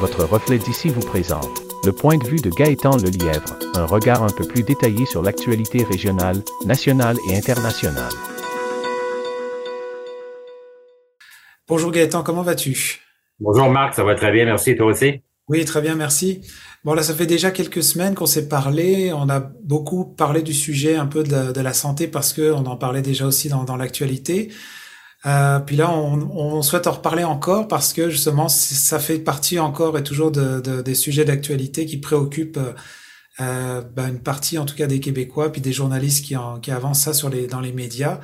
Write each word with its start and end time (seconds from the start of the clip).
votre 0.00 0.24
reflet 0.24 0.56
d'ici 0.56 0.88
vous 0.88 1.02
présente 1.02 1.60
le 1.84 1.92
point 1.92 2.16
de 2.16 2.26
vue 2.26 2.40
de 2.40 2.48
Gaëtan 2.48 2.96
Lelièvre, 2.96 3.58
un 3.74 3.84
regard 3.84 4.22
un 4.22 4.30
peu 4.30 4.48
plus 4.48 4.62
détaillé 4.62 5.04
sur 5.04 5.22
l'actualité 5.22 5.84
régionale, 5.84 6.42
nationale 6.64 7.18
et 7.28 7.36
internationale. 7.36 8.10
Bonjour 11.68 11.90
Gaëtan, 11.92 12.22
comment 12.22 12.40
vas-tu? 12.40 13.00
Bonjour 13.40 13.68
Marc, 13.68 13.94
ça 13.94 14.02
va 14.02 14.14
très 14.14 14.32
bien, 14.32 14.46
merci, 14.46 14.74
toi 14.74 14.86
aussi? 14.86 15.20
Oui, 15.48 15.66
très 15.66 15.82
bien, 15.82 15.96
merci. 15.96 16.40
Bon, 16.82 16.94
là, 16.94 17.02
ça 17.02 17.12
fait 17.12 17.26
déjà 17.26 17.50
quelques 17.50 17.82
semaines 17.82 18.14
qu'on 18.14 18.24
s'est 18.24 18.48
parlé. 18.48 19.12
On 19.12 19.28
a 19.28 19.40
beaucoup 19.40 20.04
parlé 20.04 20.42
du 20.42 20.54
sujet 20.54 20.96
un 20.96 21.06
peu 21.06 21.24
de 21.24 21.32
la, 21.32 21.52
de 21.52 21.60
la 21.60 21.72
santé 21.74 22.06
parce 22.06 22.32
que 22.32 22.52
on 22.52 22.64
en 22.66 22.76
parlait 22.76 23.02
déjà 23.02 23.26
aussi 23.26 23.48
dans, 23.48 23.64
dans 23.64 23.76
l'actualité. 23.76 24.50
Euh, 25.26 25.58
puis 25.60 25.76
là, 25.76 25.90
on, 25.90 26.30
on, 26.32 26.62
souhaite 26.62 26.86
en 26.86 26.92
reparler 26.92 27.24
encore 27.24 27.68
parce 27.68 27.92
que 27.92 28.08
justement, 28.08 28.48
ça 28.48 28.98
fait 28.98 29.18
partie 29.18 29.58
encore 29.58 29.98
et 29.98 30.02
toujours 30.02 30.30
de, 30.30 30.60
de 30.60 30.80
des 30.80 30.94
sujets 30.94 31.26
d'actualité 31.26 31.84
qui 31.84 31.98
préoccupent 31.98 32.58
euh, 33.40 33.82
ben 33.82 34.08
une 34.08 34.20
partie, 34.20 34.58
en 34.58 34.64
tout 34.66 34.74
cas, 34.74 34.86
des 34.86 35.00
Québécois, 35.00 35.50
puis 35.52 35.60
des 35.60 35.72
journalistes 35.72 36.24
qui, 36.24 36.36
en, 36.36 36.58
qui 36.60 36.70
avancent 36.70 37.00
ça 37.00 37.14
sur 37.14 37.30
les, 37.30 37.46
dans 37.46 37.60
les 37.60 37.72
médias. 37.72 38.20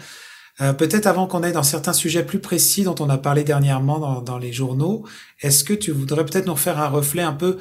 Euh, 0.60 0.72
Peut-être 0.72 1.06
avant 1.06 1.26
qu'on 1.26 1.42
aille 1.42 1.52
dans 1.52 1.62
certains 1.62 1.92
sujets 1.92 2.24
plus 2.24 2.40
précis 2.40 2.82
dont 2.84 2.94
on 3.00 3.08
a 3.08 3.18
parlé 3.18 3.44
dernièrement 3.44 3.98
dans, 3.98 4.20
dans 4.20 4.38
les 4.38 4.52
journaux, 4.52 5.04
est-ce 5.40 5.64
que 5.64 5.74
tu 5.74 5.90
voudrais 5.92 6.24
peut-être 6.24 6.46
nous 6.46 6.56
faire 6.56 6.78
un 6.80 6.88
reflet 6.88 7.22
un 7.22 7.32
peu? 7.32 7.58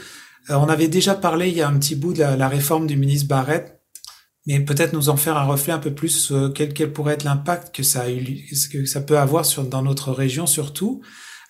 Euh, 0.49 0.55
On 0.55 0.67
avait 0.69 0.87
déjà 0.87 1.15
parlé 1.15 1.49
il 1.49 1.55
y 1.57 1.61
a 1.61 1.67
un 1.67 1.77
petit 1.77 1.95
bout 1.95 2.13
de 2.13 2.19
la, 2.19 2.35
la 2.35 2.47
réforme 2.47 2.87
du 2.87 2.97
ministre 2.97 3.27
Barrett 3.27 3.81
mais 4.45 4.59
peut-être 4.59 4.93
nous 4.93 5.09
en 5.09 5.17
faire 5.17 5.37
un 5.37 5.45
reflet 5.45 5.73
un 5.73 5.79
peu 5.79 5.93
plus 5.93 6.31
euh, 6.31 6.49
quel, 6.49 6.91
pourrait 6.91 7.15
être 7.15 7.23
l'impact 7.23 7.75
que 7.75 7.83
ça 7.83 8.01
a 8.01 8.09
eu, 8.09 8.45
que 8.71 8.85
ça 8.85 9.01
peut 9.01 9.17
avoir 9.17 9.45
sur 9.45 9.63
dans 9.63 9.81
notre 9.81 10.11
région 10.11 10.45
surtout. 10.45 11.01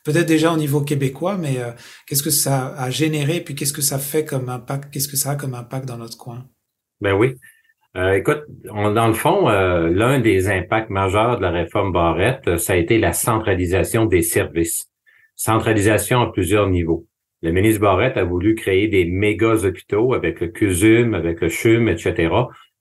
Peut-être 0.05 0.27
déjà 0.27 0.53
au 0.53 0.58
niveau 0.58 0.81
québécois 0.81 1.38
mais 1.38 1.59
euh, 1.59 1.72
qu'est-ce 2.08 2.23
que 2.23 2.30
ça 2.30 2.73
a 2.78 2.89
généré 2.89 3.42
puis 3.42 3.56
qu'est-ce 3.56 3.73
que 3.73 3.81
ça 3.81 4.00
fait 4.00 4.23
comme 4.23 4.50
impact 4.50 4.94
qu'est-ce 4.94 5.08
que 5.08 5.17
ça 5.17 5.31
a 5.31 5.36
comme 5.36 5.56
impact 5.56 5.86
dans 5.88 5.97
notre 5.97 6.17
coin? 6.17 6.45
Ben 7.02 7.14
oui. 7.14 7.36
Euh, 7.97 8.14
écoute 8.14 8.44
on, 8.69 8.92
dans 8.92 9.08
le 9.08 9.14
fond 9.14 9.50
euh, 9.50 9.89
l'un 9.89 10.19
des 10.19 10.47
impacts 10.50 10.89
majeurs 10.89 11.38
de 11.38 11.41
la 11.41 11.52
réforme 11.52 11.91
Barrette 11.91 12.58
ça 12.58 12.73
a 12.73 12.75
été 12.78 12.97
la 12.97 13.14
centralisation 13.14 14.06
des 14.06 14.22
services. 14.22 14.88
Centralisation 15.36 16.22
à 16.22 16.31
plusieurs 16.31 16.69
niveaux. 16.69 17.08
Le 17.41 17.52
ministre 17.52 17.81
Barrette 17.81 18.16
a 18.16 18.23
voulu 18.23 18.56
créer 18.56 18.88
des 18.88 19.03
méga 19.03 19.53
hôpitaux 19.53 20.14
avec 20.14 20.39
le 20.39 20.47
CUSUM, 20.47 21.14
avec 21.14 21.41
le 21.41 21.50
CHUM, 21.50 21.89
etc 21.89 22.30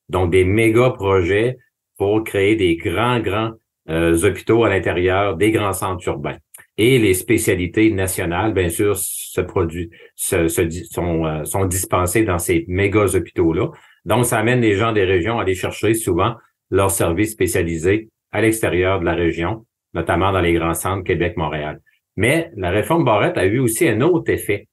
donc 0.08 0.30
des 0.30 0.44
méga 0.44 0.91
projets 0.91 1.56
pour 1.97 2.24
créer 2.24 2.56
des 2.56 2.77
grands, 2.77 3.20
grands 3.20 3.52
euh, 3.88 4.16
hôpitaux 4.24 4.64
à 4.64 4.69
l'intérieur 4.69 5.36
des 5.36 5.50
grands 5.50 5.72
centres 5.72 6.06
urbains. 6.08 6.36
Et 6.77 6.98
les 6.98 7.14
spécialités 7.14 7.91
nationales, 7.91 8.52
bien 8.52 8.69
sûr, 8.69 8.97
se 8.97 9.41
produisent, 9.41 9.91
se, 10.16 10.48
sont, 10.48 11.25
euh, 11.25 11.44
sont 11.44 11.66
dispensées 11.66 12.25
dans 12.25 12.38
ces 12.38 12.64
méga 12.66 13.05
hôpitaux-là. 13.05 13.70
Donc, 14.05 14.25
ça 14.25 14.38
amène 14.38 14.60
les 14.60 14.75
gens 14.75 14.92
des 14.92 15.05
régions 15.05 15.38
à 15.38 15.42
aller 15.42 15.55
chercher 15.55 15.94
souvent 15.94 16.34
leurs 16.70 16.91
services 16.91 17.32
spécialisés 17.32 18.08
à 18.32 18.41
l'extérieur 18.41 19.00
de 19.00 19.05
la 19.05 19.14
région, 19.14 19.66
notamment 19.94 20.32
dans 20.32 20.41
les 20.41 20.52
grands 20.52 20.75
centres 20.75 21.05
Québec-Montréal. 21.05 21.80
Mais 22.16 22.50
la 22.56 22.70
réforme 22.70 23.05
Barrette 23.05 23.38
a 23.38 23.44
eu 23.44 23.60
aussi 23.60 23.88
un 23.88 24.00
autre 24.00 24.30
effet 24.32 24.69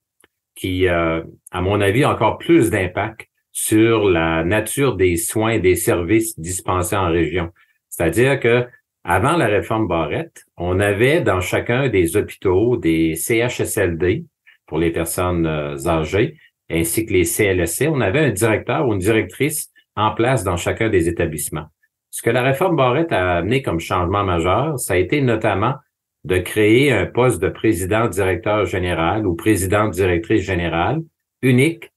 qui, 0.55 0.87
euh, 0.87 1.21
à 1.51 1.61
mon 1.61 1.81
avis, 1.81 2.03
a 2.03 2.11
encore 2.11 2.37
plus 2.39 2.69
d'impact 2.69 3.27
sur 3.51 4.09
la 4.09 4.43
nature 4.43 4.95
des 4.95 5.17
soins 5.17 5.51
et 5.51 5.59
des 5.59 5.75
services 5.75 6.39
dispensés 6.39 6.95
en 6.95 7.11
région. 7.11 7.49
C'est-à-dire 7.89 8.39
que 8.39 8.65
avant 9.03 9.35
la 9.35 9.47
réforme 9.47 9.87
Barrette, 9.87 10.43
on 10.57 10.79
avait 10.79 11.21
dans 11.21 11.41
chacun 11.41 11.89
des 11.89 12.15
hôpitaux 12.15 12.77
des 12.77 13.15
CHSLD 13.15 14.25
pour 14.67 14.77
les 14.77 14.91
personnes 14.91 15.47
euh, 15.47 15.75
âgées, 15.87 16.37
ainsi 16.69 17.05
que 17.05 17.13
les 17.13 17.25
CLSC. 17.25 17.87
On 17.87 17.99
avait 17.99 18.19
un 18.19 18.29
directeur 18.29 18.87
ou 18.87 18.93
une 18.93 18.99
directrice 18.99 19.69
en 19.95 20.11
place 20.11 20.43
dans 20.43 20.55
chacun 20.55 20.89
des 20.89 21.09
établissements. 21.09 21.65
Ce 22.11 22.21
que 22.21 22.29
la 22.29 22.43
réforme 22.43 22.75
Barrette 22.75 23.11
a 23.11 23.37
amené 23.37 23.61
comme 23.61 23.79
changement 23.79 24.23
majeur, 24.23 24.79
ça 24.79 24.93
a 24.93 24.97
été 24.97 25.21
notamment 25.21 25.75
de 26.23 26.37
créer 26.37 26.91
un 26.91 27.07
poste 27.07 27.41
de 27.41 27.49
président-directeur 27.49 28.65
général 28.65 29.25
ou 29.25 29.35
présidente-directrice 29.35 30.43
générale 30.43 31.01
unique 31.41 31.91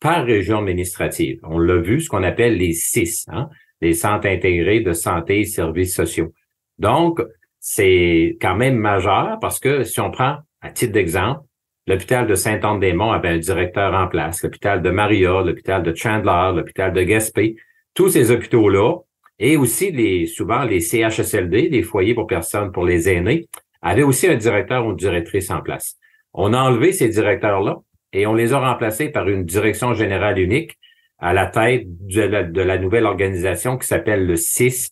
par 0.00 0.24
région 0.24 0.58
administrative. 0.58 1.40
On 1.42 1.58
l'a 1.58 1.76
vu, 1.76 2.00
ce 2.00 2.08
qu'on 2.08 2.22
appelle 2.22 2.56
les 2.56 2.72
CIS, 2.72 3.24
hein, 3.28 3.48
les 3.80 3.94
centres 3.94 4.26
intégrés 4.26 4.80
de 4.80 4.92
santé 4.92 5.40
et 5.40 5.44
services 5.44 5.94
sociaux. 5.94 6.32
Donc, 6.78 7.20
c'est 7.60 8.36
quand 8.40 8.56
même 8.56 8.76
majeur 8.76 9.38
parce 9.40 9.58
que 9.58 9.82
si 9.82 10.00
on 10.00 10.10
prend, 10.10 10.36
à 10.60 10.70
titre 10.70 10.92
d'exemple, 10.92 11.40
l'hôpital 11.86 12.26
de 12.26 12.34
Saint-Anne-des-Monts 12.34 13.12
avait 13.12 13.28
un 13.28 13.38
directeur 13.38 13.94
en 13.94 14.08
place, 14.08 14.42
l'hôpital 14.42 14.82
de 14.82 14.90
Maria, 14.90 15.42
l'hôpital 15.42 15.82
de 15.82 15.94
Chandler, 15.94 16.52
l'hôpital 16.54 16.92
de 16.92 17.02
Gaspé, 17.02 17.56
tous 17.94 18.10
ces 18.10 18.30
hôpitaux-là, 18.30 18.98
et 19.38 19.56
aussi 19.56 19.90
les, 19.92 20.26
souvent 20.26 20.64
les 20.64 20.80
CHSLD, 20.80 21.68
les 21.68 21.82
foyers 21.82 22.14
pour 22.14 22.26
personnes 22.26 22.72
pour 22.72 22.84
les 22.84 23.08
aînés, 23.08 23.48
avaient 23.82 24.02
aussi 24.02 24.26
un 24.26 24.36
directeur 24.36 24.86
ou 24.86 24.90
une 24.90 24.96
directrice 24.96 25.50
en 25.50 25.60
place. 25.60 25.96
On 26.32 26.52
a 26.52 26.60
enlevé 26.60 26.92
ces 26.92 27.08
directeurs-là 27.08 27.78
et 28.16 28.26
on 28.26 28.32
les 28.32 28.54
a 28.54 28.58
remplacés 28.58 29.10
par 29.10 29.28
une 29.28 29.44
direction 29.44 29.92
générale 29.92 30.38
unique 30.38 30.78
à 31.18 31.34
la 31.34 31.46
tête 31.46 31.84
de 31.86 32.62
la, 32.62 32.78
nouvelle 32.78 33.04
organisation 33.04 33.76
qui 33.76 33.86
s'appelle 33.86 34.26
le 34.26 34.36
CIS 34.36 34.88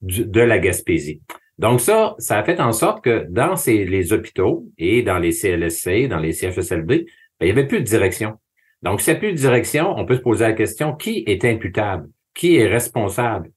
de 0.00 0.40
la 0.40 0.58
Gaspésie. 0.58 1.20
Donc 1.58 1.82
ça, 1.82 2.14
ça 2.18 2.38
a 2.38 2.42
fait 2.42 2.60
en 2.60 2.72
sorte 2.72 3.04
que 3.04 3.26
dans 3.28 3.54
les 3.66 4.12
hôpitaux 4.14 4.66
et 4.78 5.02
dans 5.02 5.18
les 5.18 5.32
CLSC, 5.32 6.08
dans 6.08 6.18
les 6.18 6.32
CHSLD, 6.32 7.06
ben, 7.38 7.46
il 7.46 7.46
n'y 7.46 7.50
avait 7.52 7.66
plus 7.66 7.80
de 7.80 7.84
direction. 7.84 8.38
Donc, 8.82 9.00
s'il 9.00 9.12
n'y 9.12 9.18
a 9.18 9.20
plus 9.20 9.32
de 9.32 9.38
direction, 9.38 9.94
on 9.96 10.06
peut 10.06 10.16
se 10.16 10.20
poser 10.20 10.44
la 10.44 10.52
question, 10.52 10.94
qui 10.94 11.24
est 11.26 11.44
imputable? 11.44 12.08
Qui 12.34 12.56
est 12.56 12.66
responsable, 12.66 13.50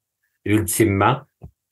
ultimement, 0.46 1.18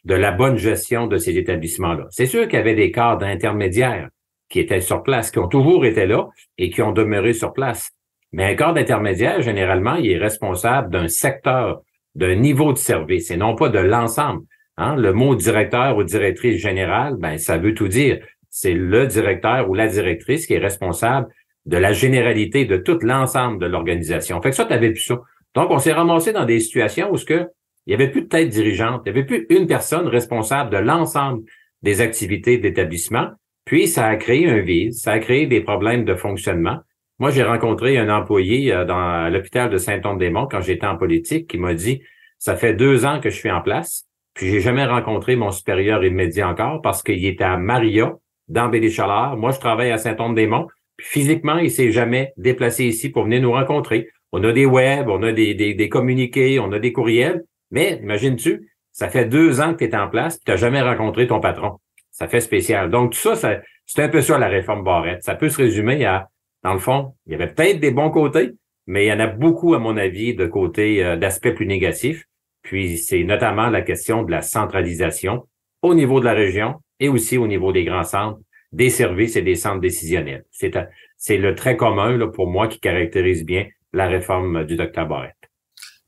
de 0.04 0.16
la 0.16 0.32
bonne 0.32 0.58
gestion 0.58 1.08
de 1.08 1.18
ces 1.18 1.38
établissements-là? 1.38 2.08
C'est 2.10 2.26
sûr 2.26 2.48
qu'il 2.48 2.58
y 2.58 2.62
avait 2.62 2.76
des 2.76 2.92
cadres 2.92 3.26
intermédiaires 3.26 4.10
qui 4.50 4.60
étaient 4.60 4.82
sur 4.82 5.04
place, 5.04 5.32
qui 5.32 5.40
ont 5.40 5.48
toujours 5.48 5.86
été 5.86 6.06
là 6.06 6.28
et 6.58 6.70
qui 6.70 6.82
ont 6.82 6.92
demeuré 6.92 7.34
sur 7.34 7.54
place. 7.54 7.92
Mais 8.32 8.46
un 8.46 8.56
corps 8.56 8.78
intermédiaire, 8.78 9.42
généralement, 9.42 9.96
il 9.96 10.12
est 10.12 10.18
responsable 10.18 10.92
d'un 10.92 11.08
secteur, 11.08 11.82
d'un 12.16 12.36
niveau 12.36 12.74
de 12.74 12.78
service 12.78 13.32
et 13.32 13.38
non 13.38 13.56
pas 13.56 13.70
de 13.70 13.80
l'ensemble. 13.80 14.44
Hein? 14.78 14.96
Le 14.96 15.14
mot 15.14 15.36
directeur 15.36 15.98
ou 15.98 16.04
directrice 16.04 16.62
générale, 16.62 17.16
ben, 17.18 17.38
ça 17.38 17.58
veut 17.58 17.74
tout 17.74 17.88
dire. 17.88 18.20
C'est 18.50 18.74
le 18.74 19.08
directeur 19.08 19.70
ou 19.70 19.74
la 19.74 19.88
directrice 19.88 20.48
qui 20.48 20.54
est 20.54 20.60
responsable 20.60 21.28
de 21.66 21.78
la 21.78 21.94
généralité 21.94 22.66
de 22.66 22.78
tout 22.78 23.00
l'ensemble 23.02 23.60
de 23.60 23.66
l'organisation. 23.66 24.42
Fait 24.42 24.52
que 24.52 24.56
ça, 24.56 24.66
tu 24.66 24.74
avais 24.74 24.92
plus 24.92 25.02
ça. 25.02 25.22
Donc, 25.56 25.72
on 25.72 25.80
s'est 25.80 25.94
ramassé 25.94 26.32
dans 26.32 26.46
des 26.46 26.60
situations 26.60 27.12
où 27.12 27.18
ce 27.18 27.26
que 27.26 27.48
il 27.86 27.96
n'y 27.96 28.02
avait 28.02 28.12
plus 28.12 28.24
de 28.24 28.28
tête 28.28 28.50
dirigeante, 28.50 29.04
il 29.06 29.14
n'y 29.14 29.20
avait 29.20 29.28
plus 29.28 29.46
une 29.50 29.68
personne 29.68 30.08
responsable 30.08 30.72
de 30.72 30.78
l'ensemble 30.78 31.44
des 31.84 32.02
activités 32.02 32.58
d'établissement. 32.58 33.30
Puis, 33.66 33.88
ça 33.88 34.08
a 34.08 34.16
créé 34.16 34.50
un 34.50 34.60
vide, 34.60 34.94
ça 34.94 35.14
a 35.14 35.20
créé 35.20 35.48
des 35.48 35.62
problèmes 35.62 36.06
de 36.06 36.16
fonctionnement. 36.16 36.80
Moi, 37.20 37.32
j'ai 37.32 37.44
rencontré 37.44 37.98
un 37.98 38.10
employé 38.10 38.72
euh, 38.72 38.86
dans 38.86 39.32
l'hôpital 39.32 39.70
de 39.70 39.78
Saint-Anne-des-Monts 39.78 40.48
quand 40.48 40.62
j'étais 40.62 40.86
en 40.86 40.98
politique 40.98 41.48
qui 41.48 41.58
m'a 41.58 41.74
dit, 41.74 42.02
ça 42.38 42.56
fait 42.56 42.74
deux 42.74 43.06
ans 43.06 43.20
que 43.20 43.30
je 43.30 43.36
suis 43.36 43.52
en 43.52 43.62
place, 43.62 44.06
puis 44.34 44.50
j'ai 44.50 44.60
jamais 44.60 44.86
rencontré 44.86 45.36
mon 45.36 45.52
supérieur 45.52 46.04
immédiat 46.04 46.48
encore 46.48 46.82
parce 46.82 47.02
qu'il 47.02 47.26
était 47.26 47.46
à 47.46 47.58
Maria, 47.58 48.14
dans 48.48 48.68
Bélichalard. 48.68 49.38
Moi, 49.38 49.52
je 49.52 49.60
travaille 49.60 49.92
à 49.92 49.98
Saint-Anne-des-Monts. 49.98 50.68
Puis 50.98 51.08
physiquement, 51.08 51.58
il 51.58 51.72
s'est 51.72 51.92
jamais 51.92 52.34
déplacé 52.38 52.86
ici 52.86 53.10
pour 53.10 53.24
venir 53.24 53.42
nous 53.42 53.52
rencontrer. 53.52 54.10
On 54.32 54.44
a 54.44 54.52
des 54.52 54.66
webs, 54.66 55.10
on 55.10 55.24
a 55.24 55.32
des, 55.32 55.54
des, 55.54 55.90
communiqués, 55.90 56.60
on 56.60 56.72
a 56.72 56.80
des 56.80 56.92
courriels. 56.92 57.44
Mais 57.72 58.00
imagines-tu, 58.02 58.70
ça 58.92 59.10
fait 59.10 59.26
deux 59.26 59.62
ans 59.62 59.74
que 59.74 59.86
tu 59.86 59.96
en 59.96 60.10
place, 60.10 60.40
tu 60.40 60.52
n'as 60.52 60.58
jamais 60.58 60.82
rencontré 60.82 61.28
ton 61.28 61.40
patron 61.40 61.80
ça 62.16 62.30
fait 62.30 62.40
spécial. 62.40 62.90
Donc, 62.90 63.12
tout 63.12 63.20
ça, 63.20 63.36
ça 63.36 63.60
c'est 63.86 64.02
un 64.02 64.08
peu 64.08 64.22
ça 64.22 64.38
la 64.38 64.48
réforme 64.48 64.84
Barrette. 64.86 65.22
Ça 65.24 65.36
peut 65.36 65.50
se 65.50 65.58
résumer 65.58 66.06
à, 66.06 66.30
dans 66.64 66.74
le 66.74 66.80
fond, 66.80 67.14
il 67.26 67.34
y 67.34 67.36
avait 67.36 67.54
peut-être 67.54 67.82
des 67.82 67.92
bons 67.92 68.10
côtés, 68.10 68.52
mais 68.88 69.06
il 69.06 69.10
y 69.10 69.14
en 69.14 69.20
a 69.20 69.28
beaucoup, 69.28 69.74
à 69.74 69.80
mon 69.80 69.98
avis, 69.98 70.34
de 70.34 70.46
côtés 70.46 71.04
euh, 71.04 71.18
d'aspects 71.18 71.54
plus 71.54 71.68
négatifs. 71.68 72.24
Puis, 72.62 72.98
c'est 72.98 73.24
notamment 73.26 73.70
la 73.70 73.82
question 73.82 74.24
de 74.24 74.32
la 74.32 74.42
centralisation 74.42 75.46
au 75.82 75.94
niveau 75.94 76.22
de 76.22 76.26
la 76.26 76.34
région 76.34 76.76
et 77.02 77.10
aussi 77.10 77.38
au 77.38 77.48
niveau 77.48 77.74
des 77.74 77.84
grands 77.84 78.04
centres, 78.04 78.40
des 78.72 78.90
services 78.90 79.36
et 79.36 79.42
des 79.42 79.56
centres 79.56 79.82
décisionnels. 79.82 80.46
C'est, 80.52 80.72
c'est 81.18 81.38
le 81.38 81.54
trait 81.54 81.76
commun 81.76 82.18
là, 82.18 82.28
pour 82.28 82.48
moi 82.48 82.70
qui 82.70 82.80
caractérise 82.80 83.46
bien 83.46 83.68
la 83.92 84.08
réforme 84.08 84.64
du 84.64 84.78
docteur 84.78 85.06
Barrette. 85.06 85.45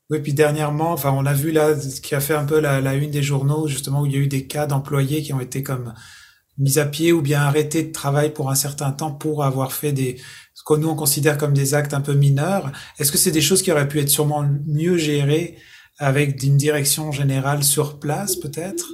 Oui, 0.09 0.19
puis 0.19 0.33
dernièrement, 0.33 0.93
enfin, 0.93 1.11
on 1.11 1.25
a 1.25 1.33
vu 1.33 1.51
là 1.51 1.77
ce 1.77 1.99
qui 1.99 2.15
a 2.15 2.19
fait 2.21 2.33
un 2.33 2.45
peu 2.45 2.59
la, 2.59 2.79
la, 2.79 2.95
une 2.95 3.11
des 3.11 3.21
journaux, 3.21 3.67
justement, 3.67 4.01
où 4.01 4.05
il 4.05 4.13
y 4.13 4.15
a 4.15 4.19
eu 4.19 4.27
des 4.27 4.47
cas 4.47 4.65
d'employés 4.65 5.21
qui 5.21 5.33
ont 5.33 5.41
été 5.41 5.63
comme 5.63 5.93
mis 6.57 6.79
à 6.79 6.85
pied 6.85 7.11
ou 7.11 7.21
bien 7.21 7.41
arrêtés 7.41 7.83
de 7.83 7.91
travail 7.91 8.33
pour 8.33 8.49
un 8.49 8.55
certain 8.55 8.91
temps 8.91 9.11
pour 9.11 9.43
avoir 9.43 9.73
fait 9.73 9.91
des 9.91 10.17
ce 10.53 10.63
que 10.65 10.73
nous 10.79 10.89
on 10.89 10.95
considère 10.95 11.37
comme 11.37 11.53
des 11.53 11.73
actes 11.75 11.93
un 11.93 12.01
peu 12.01 12.13
mineurs. 12.13 12.71
Est-ce 12.97 13.11
que 13.11 13.17
c'est 13.17 13.31
des 13.31 13.41
choses 13.41 13.61
qui 13.61 13.71
auraient 13.71 13.87
pu 13.87 13.99
être 13.99 14.09
sûrement 14.09 14.43
mieux 14.65 14.97
gérées 14.97 15.57
avec 15.99 16.41
une 16.41 16.57
direction 16.57 17.11
générale 17.11 17.63
sur 17.63 17.99
place, 17.99 18.35
peut-être? 18.35 18.85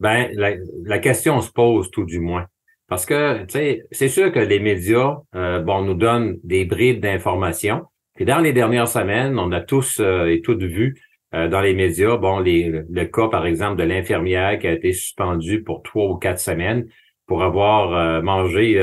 Ben, 0.00 0.28
la, 0.34 0.52
la 0.84 0.98
question 0.98 1.40
se 1.40 1.50
pose 1.50 1.90
tout 1.90 2.04
du 2.04 2.20
moins. 2.20 2.46
Parce 2.88 3.04
que, 3.04 3.40
tu 3.46 3.52
sais, 3.52 3.82
c'est 3.90 4.08
sûr 4.08 4.32
que 4.32 4.38
les 4.38 4.60
médias, 4.60 5.16
euh, 5.34 5.60
bon, 5.60 5.82
nous 5.82 5.94
donnent 5.94 6.36
des 6.44 6.64
bribes 6.64 7.00
d'informations. 7.00 7.82
Puis 8.16 8.24
dans 8.24 8.38
les 8.38 8.52
dernières 8.52 8.88
semaines, 8.88 9.38
on 9.38 9.52
a 9.52 9.60
tous 9.60 10.00
euh, 10.00 10.26
et 10.26 10.40
toutes 10.40 10.62
vu 10.62 11.00
euh, 11.34 11.48
dans 11.48 11.60
les 11.60 11.74
médias, 11.74 12.16
bon, 12.16 12.38
les, 12.38 12.82
le 12.88 13.04
cas, 13.04 13.28
par 13.28 13.46
exemple, 13.46 13.76
de 13.76 13.84
l'infirmière 13.84 14.58
qui 14.58 14.66
a 14.66 14.72
été 14.72 14.92
suspendue 14.92 15.62
pour 15.62 15.82
trois 15.82 16.06
ou 16.06 16.16
quatre 16.16 16.40
semaines 16.40 16.86
pour 17.26 17.42
avoir 17.42 18.22
mangé 18.22 18.80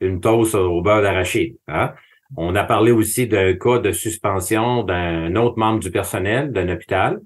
une 0.00 0.20
toast 0.20 0.54
au 0.54 0.80
beurre 0.80 1.02
d'arachide. 1.02 1.56
Hein? 1.68 1.92
On 2.38 2.54
a 2.54 2.64
parlé 2.64 2.90
aussi 2.90 3.26
d'un 3.26 3.52
cas 3.52 3.80
de 3.80 3.92
suspension 3.92 4.82
d'un 4.82 5.36
autre 5.36 5.58
membre 5.58 5.80
du 5.80 5.90
personnel 5.90 6.52
d'un 6.52 6.70
hôpital 6.70 7.20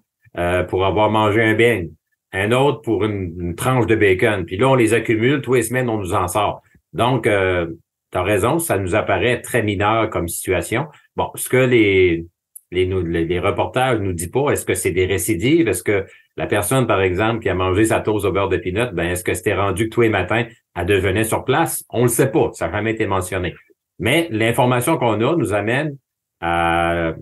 pour 0.69 0.85
avoir 0.85 1.09
mangé 1.09 1.41
un 1.41 1.55
beigne 1.55 1.91
un 2.37 2.53
autre 2.53 2.83
pour 2.83 3.05
une, 3.05 3.55
tranche 3.55 3.87
de 3.87 3.97
bacon. 3.97 4.45
Puis 4.45 4.57
là, 4.57 4.69
on 4.69 4.75
les 4.75 4.95
accumule, 4.95 5.41
tous 5.41 5.55
les 5.55 5.63
semaines, 5.63 5.89
on 5.89 5.99
nous 5.99 6.15
en 6.15 6.29
sort. 6.29 6.63
Donc, 6.93 7.27
euh, 7.27 7.67
tu 8.17 8.21
as 8.21 8.25
raison, 8.25 8.59
ça 8.59 8.79
nous 8.79 8.95
apparaît 8.95 9.43
très 9.43 9.63
mineur 9.63 10.09
comme 10.09 10.29
situation. 10.29 10.87
Bon, 11.17 11.31
ce 11.35 11.49
que 11.49 11.57
les, 11.57 12.25
les, 12.71 12.87
les 12.87 13.39
reportages 13.39 14.01
nous 14.01 14.13
disent 14.13 14.31
pas, 14.31 14.51
est-ce 14.51 14.65
que 14.65 14.75
c'est 14.75 14.91
des 14.91 15.05
récidives? 15.07 15.69
Est-ce 15.69 15.83
que 15.83 16.07
la 16.37 16.47
personne, 16.47 16.87
par 16.87 17.03
exemple, 17.03 17.41
qui 17.41 17.49
a 17.49 17.55
mangé 17.55 17.87
sa 17.87 18.01
toast 18.01 18.25
au 18.25 18.33
beurre 18.33 18.49
de 18.49 18.57
pinot, 18.57 18.93
ben, 18.93 19.11
est-ce 19.11 19.25
que 19.25 19.35
c'était 19.35 19.55
rendu 19.55 19.89
que 19.89 19.95
tous 19.95 20.01
les 20.03 20.09
matins, 20.09 20.45
elle 20.75 20.87
devenait 20.87 21.25
sur 21.25 21.45
place? 21.45 21.85
On 21.91 22.03
le 22.03 22.09
sait 22.09 22.31
pas, 22.31 22.51
ça 22.53 22.67
n'a 22.67 22.73
jamais 22.73 22.93
été 22.93 23.07
mentionné. 23.07 23.55
Mais 23.99 24.29
l'information 24.31 24.97
qu'on 24.97 25.21
a 25.21 25.37
nous 25.37 25.53
amène 25.53 25.97
à, 26.41 27.15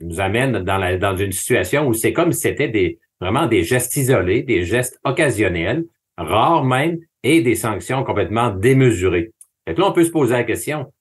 nous 0.00 0.20
amène 0.20 0.64
dans, 0.64 0.78
la, 0.78 0.96
dans 0.96 1.16
une 1.16 1.32
situation 1.32 1.86
où 1.88 1.92
c'est 1.92 2.12
comme 2.12 2.32
si 2.32 2.42
c'était 2.42 2.68
des, 2.68 2.98
vraiment 3.20 3.46
des 3.46 3.62
gestes 3.62 3.96
isolés, 3.96 4.42
des 4.42 4.62
gestes 4.62 5.00
occasionnels, 5.04 5.84
rares 6.16 6.64
même, 6.64 6.98
et 7.22 7.42
des 7.42 7.56
sanctions 7.56 8.04
complètement 8.04 8.50
démesurées. 8.50 9.32
Et 9.66 9.74
là, 9.74 9.86
on 9.86 9.92
peut 9.92 10.04
se 10.04 10.10
poser 10.10 10.34
la 10.34 10.44
question, 10.44 10.92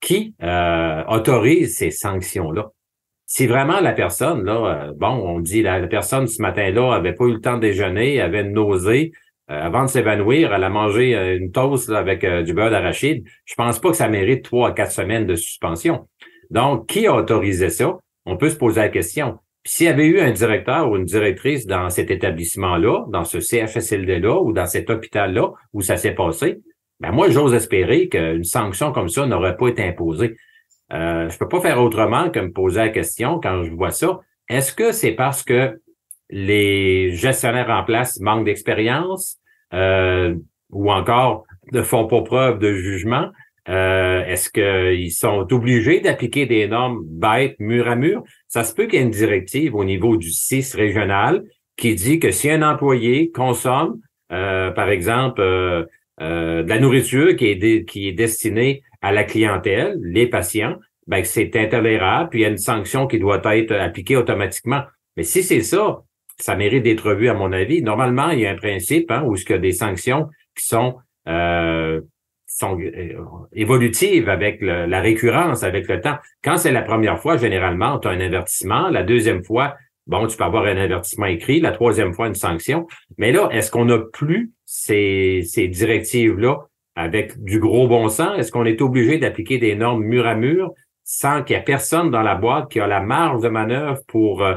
qui 0.00 0.34
euh, 0.42 1.04
autorise 1.08 1.76
ces 1.76 1.90
sanctions-là? 1.90 2.70
Si 3.24 3.46
vraiment 3.46 3.80
la 3.80 3.92
personne, 3.92 4.44
là, 4.44 4.86
euh, 4.88 4.92
bon, 4.94 5.08
on 5.08 5.40
dit 5.40 5.62
la, 5.62 5.86
personne 5.86 6.26
ce 6.26 6.42
matin-là 6.42 6.92
avait 6.92 7.14
pas 7.14 7.24
eu 7.24 7.32
le 7.32 7.40
temps 7.40 7.56
de 7.56 7.62
déjeuner, 7.62 8.20
avait 8.20 8.44
nausée, 8.44 9.12
euh, 9.50 9.60
avant 9.60 9.84
de 9.84 9.88
s'évanouir, 9.88 10.52
elle 10.52 10.64
a 10.64 10.68
mangé 10.68 11.14
une 11.36 11.50
toast 11.50 11.88
avec 11.90 12.26
du 12.26 12.52
beurre 12.52 12.70
d'arachide, 12.70 13.24
je 13.44 13.54
pense 13.54 13.78
pas 13.78 13.90
que 13.90 13.96
ça 13.96 14.08
mérite 14.08 14.44
trois 14.44 14.68
à 14.68 14.72
quatre 14.72 14.92
semaines 14.92 15.26
de 15.26 15.34
suspension. 15.34 16.08
Donc, 16.50 16.86
qui 16.88 17.06
a 17.06 17.14
autorisé 17.14 17.70
ça? 17.70 17.96
On 18.26 18.36
peut 18.36 18.50
se 18.50 18.56
poser 18.56 18.80
la 18.80 18.88
question. 18.88 19.38
Puis 19.62 19.74
s'il 19.74 19.86
y 19.86 19.90
avait 19.90 20.06
eu 20.06 20.20
un 20.20 20.32
directeur 20.32 20.90
ou 20.90 20.96
une 20.96 21.04
directrice 21.04 21.66
dans 21.66 21.88
cet 21.88 22.10
établissement-là, 22.10 23.06
dans 23.08 23.24
ce 23.24 23.40
CHSLD-là 23.40 24.40
ou 24.42 24.52
dans 24.52 24.66
cet 24.66 24.90
hôpital-là 24.90 25.52
où 25.72 25.80
ça 25.80 25.96
s'est 25.96 26.14
passé, 26.14 26.60
ben 27.00 27.10
moi, 27.10 27.30
j'ose 27.30 27.54
espérer 27.54 28.08
qu'une 28.08 28.44
sanction 28.44 28.92
comme 28.92 29.08
ça 29.08 29.26
n'aurait 29.26 29.56
pas 29.56 29.68
été 29.68 29.82
imposée. 29.82 30.36
Euh, 30.92 31.28
je 31.28 31.38
peux 31.38 31.48
pas 31.48 31.60
faire 31.60 31.80
autrement 31.80 32.30
que 32.30 32.38
me 32.38 32.52
poser 32.52 32.80
la 32.80 32.88
question 32.90 33.40
quand 33.40 33.64
je 33.64 33.70
vois 33.70 33.90
ça. 33.90 34.20
Est-ce 34.48 34.74
que 34.74 34.92
c'est 34.92 35.12
parce 35.12 35.42
que 35.42 35.80
les 36.30 37.12
gestionnaires 37.14 37.70
en 37.70 37.84
place 37.84 38.20
manquent 38.20 38.44
d'expérience 38.44 39.38
euh, 39.72 40.34
ou 40.70 40.92
encore 40.92 41.44
ne 41.72 41.82
font 41.82 42.06
pas 42.06 42.22
preuve 42.22 42.58
de 42.58 42.72
jugement? 42.74 43.30
Euh, 43.68 44.24
est-ce 44.26 44.50
qu'ils 44.50 45.12
sont 45.12 45.46
obligés 45.52 46.00
d'appliquer 46.00 46.46
des 46.46 46.66
normes 46.66 47.00
bêtes 47.04 47.56
mur 47.60 47.88
à 47.88 47.94
mur? 47.94 48.22
Ça 48.48 48.64
se 48.64 48.74
peut 48.74 48.86
qu'il 48.86 48.98
y 48.98 49.02
ait 49.02 49.04
une 49.04 49.10
directive 49.10 49.74
au 49.74 49.84
niveau 49.84 50.16
du 50.16 50.30
CIS 50.30 50.74
régional 50.74 51.44
qui 51.76 51.94
dit 51.94 52.18
que 52.18 52.32
si 52.32 52.50
un 52.50 52.62
employé 52.62 53.30
consomme, 53.30 53.98
euh, 54.32 54.72
par 54.72 54.88
exemple, 54.88 55.40
euh, 56.22 56.62
de 56.62 56.68
la 56.68 56.78
nourriture 56.78 57.34
qui 57.34 57.46
est, 57.46 58.12
destinée 58.12 58.82
à 59.00 59.10
la 59.10 59.24
clientèle, 59.24 59.98
les 60.02 60.28
patients, 60.28 60.76
ben, 61.08 61.24
c'est 61.24 61.56
intolérable, 61.56 62.30
puis 62.30 62.40
il 62.40 62.42
y 62.42 62.46
a 62.46 62.48
une 62.48 62.58
sanction 62.58 63.08
qui 63.08 63.18
doit 63.18 63.40
être 63.56 63.72
appliquée 63.72 64.16
automatiquement. 64.16 64.82
Mais 65.16 65.24
si 65.24 65.42
c'est 65.42 65.62
ça, 65.62 66.02
ça 66.38 66.54
mérite 66.54 66.84
d'être 66.84 67.08
revu 67.08 67.28
à 67.28 67.34
mon 67.34 67.52
avis. 67.52 67.82
Normalement, 67.82 68.30
il 68.30 68.40
y 68.40 68.46
a 68.46 68.52
un 68.52 68.56
principe 68.56 69.10
hein, 69.10 69.24
où 69.26 69.36
y 69.36 69.52
a 69.52 69.58
des 69.58 69.72
sanctions 69.72 70.28
qui 70.56 70.64
sont 70.64 70.98
euh, 71.28 72.00
euh, 72.62 73.24
évolutives 73.52 74.28
avec 74.28 74.60
la 74.60 75.00
récurrence, 75.00 75.64
avec 75.64 75.88
le 75.88 76.00
temps. 76.00 76.18
Quand 76.44 76.56
c'est 76.56 76.72
la 76.72 76.82
première 76.82 77.18
fois, 77.18 77.36
généralement, 77.36 77.98
tu 77.98 78.06
as 78.06 78.12
un 78.12 78.20
avertissement. 78.20 78.88
La 78.90 79.02
deuxième 79.02 79.42
fois, 79.42 79.74
bon, 80.06 80.26
tu 80.26 80.36
peux 80.36 80.44
avoir 80.44 80.64
un 80.64 80.76
avertissement 80.76 81.26
écrit. 81.26 81.60
La 81.60 81.72
troisième 81.72 82.12
fois, 82.12 82.28
une 82.28 82.34
sanction. 82.34 82.86
Mais 83.18 83.32
là, 83.32 83.48
est-ce 83.52 83.70
qu'on 83.70 83.84
n'a 83.84 83.98
plus 83.98 84.52
ces, 84.64 85.42
ces 85.44 85.68
directives-là 85.68 86.58
avec 86.94 87.42
du 87.42 87.58
gros 87.58 87.88
bon 87.88 88.08
sens? 88.08 88.38
Est-ce 88.38 88.52
qu'on 88.52 88.64
est 88.64 88.80
obligé 88.82 89.18
d'appliquer 89.18 89.58
des 89.58 89.74
normes 89.74 90.02
mur 90.02 90.26
à 90.26 90.34
mur 90.34 90.72
sans 91.04 91.42
qu'il 91.42 91.56
y 91.56 91.58
ait 91.58 91.62
personne 91.62 92.10
dans 92.10 92.22
la 92.22 92.34
boîte 92.34 92.70
qui 92.70 92.80
a 92.80 92.86
la 92.86 93.00
marge 93.00 93.42
de 93.42 93.48
manœuvre 93.48 94.00
pour, 94.06 94.42
euh, 94.42 94.56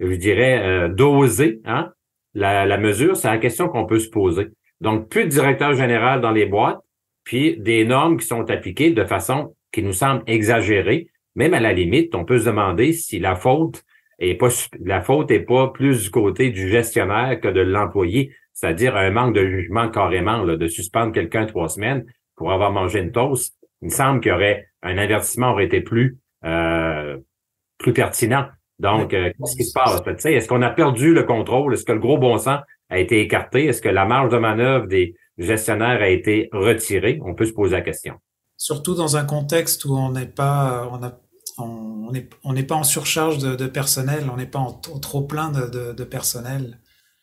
je 0.00 0.14
dirais, 0.14 0.60
euh, 0.62 0.88
doser 0.88 1.60
hein, 1.64 1.92
la, 2.34 2.66
la 2.66 2.78
mesure? 2.78 3.16
C'est 3.16 3.28
la 3.28 3.38
question 3.38 3.68
qu'on 3.68 3.86
peut 3.86 4.00
se 4.00 4.10
poser. 4.10 4.48
Donc, 4.80 5.08
plus 5.08 5.24
de 5.24 5.28
directeur 5.28 5.74
général 5.74 6.20
dans 6.20 6.32
les 6.32 6.46
boîtes, 6.46 6.80
puis 7.22 7.56
des 7.58 7.84
normes 7.84 8.18
qui 8.18 8.26
sont 8.26 8.50
appliquées 8.50 8.90
de 8.90 9.04
façon 9.04 9.54
qui 9.72 9.82
nous 9.82 9.92
semble 9.92 10.22
exagérée. 10.26 11.08
Même 11.36 11.54
à 11.54 11.60
la 11.60 11.72
limite, 11.72 12.14
on 12.14 12.24
peut 12.24 12.38
se 12.38 12.46
demander 12.46 12.92
si 12.92 13.18
la 13.18 13.34
faute 13.34 13.82
est 14.30 14.34
pas 14.34 14.48
la 14.80 15.00
faute 15.00 15.30
est 15.30 15.40
pas 15.40 15.68
plus 15.68 16.04
du 16.04 16.10
côté 16.10 16.50
du 16.50 16.68
gestionnaire 16.68 17.40
que 17.40 17.48
de 17.48 17.60
l'employé, 17.60 18.34
c'est-à-dire 18.52 18.96
un 18.96 19.10
manque 19.10 19.34
de 19.34 19.46
jugement 19.46 19.88
carrément 19.88 20.42
là, 20.42 20.56
de 20.56 20.66
suspendre 20.66 21.12
quelqu'un 21.12 21.46
trois 21.46 21.68
semaines 21.68 22.04
pour 22.36 22.52
avoir 22.52 22.72
mangé 22.72 23.00
une 23.00 23.12
toast. 23.12 23.56
Il 23.82 23.86
me 23.86 23.92
semble 23.92 24.20
qu'il 24.20 24.32
y 24.32 24.34
aurait 24.34 24.66
un 24.82 24.98
avertissement 24.98 25.52
aurait 25.52 25.66
été 25.66 25.80
plus 25.80 26.18
euh, 26.44 27.18
plus 27.78 27.92
pertinent. 27.92 28.46
Donc, 28.78 29.14
euh, 29.14 29.30
qu'est-ce 29.30 29.56
qui 29.56 29.64
se 29.64 29.72
passe? 29.72 30.02
Est-ce 30.24 30.48
qu'on 30.48 30.62
a 30.62 30.70
perdu 30.70 31.14
le 31.14 31.22
contrôle? 31.22 31.74
Est-ce 31.74 31.84
que 31.84 31.92
le 31.92 32.00
gros 32.00 32.18
bon 32.18 32.38
sens 32.38 32.60
a 32.90 32.98
été 32.98 33.20
écarté? 33.20 33.66
Est-ce 33.66 33.80
que 33.80 33.88
la 33.88 34.04
marge 34.04 34.30
de 34.30 34.38
manœuvre 34.38 34.86
des, 34.86 35.14
gestionnaire 35.38 36.00
a 36.00 36.08
été 36.08 36.48
retiré, 36.52 37.20
on 37.24 37.34
peut 37.34 37.46
se 37.46 37.52
poser 37.52 37.76
la 37.76 37.82
question. 37.82 38.14
Surtout 38.56 38.94
dans 38.94 39.16
un 39.16 39.24
contexte 39.24 39.84
où 39.84 39.94
on 39.96 40.12
n'est 40.12 40.26
pas, 40.26 40.88
on 40.92 41.02
a, 41.02 41.08
on 41.08 41.23
on 42.44 42.52
n'est 42.52 42.64
pas 42.64 42.74
en 42.74 42.84
surcharge 42.84 43.38
de, 43.38 43.66
personnel, 43.66 44.24
on 44.32 44.36
n'est 44.36 44.46
pas 44.46 44.58
en, 44.58 44.72
trop 44.72 45.22
plein 45.22 45.50
de, 45.50 46.04
personnel. 46.04 46.78